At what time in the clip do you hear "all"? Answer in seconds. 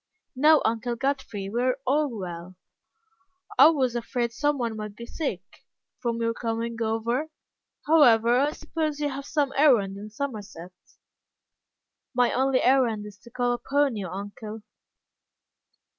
1.85-2.09